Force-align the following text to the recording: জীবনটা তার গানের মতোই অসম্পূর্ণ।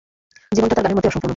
জীবনটা 0.51 0.75
তার 0.75 0.83
গানের 0.83 0.97
মতোই 0.97 1.09
অসম্পূর্ণ। 1.09 1.29